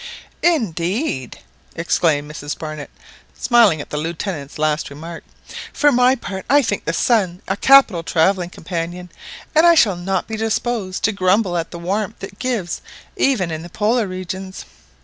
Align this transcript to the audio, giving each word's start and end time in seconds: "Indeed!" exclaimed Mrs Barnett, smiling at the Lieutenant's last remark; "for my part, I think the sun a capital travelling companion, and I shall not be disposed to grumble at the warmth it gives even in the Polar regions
"Indeed!" 0.41 1.37
exclaimed 1.75 2.27
Mrs 2.31 2.57
Barnett, 2.57 2.89
smiling 3.37 3.81
at 3.81 3.91
the 3.91 3.97
Lieutenant's 3.97 4.57
last 4.57 4.89
remark; 4.89 5.23
"for 5.71 5.91
my 5.91 6.15
part, 6.15 6.43
I 6.49 6.63
think 6.63 6.85
the 6.85 6.91
sun 6.93 7.43
a 7.47 7.55
capital 7.55 8.01
travelling 8.01 8.49
companion, 8.49 9.11
and 9.53 9.63
I 9.63 9.75
shall 9.75 9.95
not 9.95 10.25
be 10.27 10.37
disposed 10.37 11.03
to 11.03 11.11
grumble 11.11 11.55
at 11.55 11.69
the 11.69 11.77
warmth 11.77 12.23
it 12.23 12.39
gives 12.39 12.81
even 13.15 13.51
in 13.51 13.61
the 13.61 13.69
Polar 13.69 14.07
regions 14.07 14.65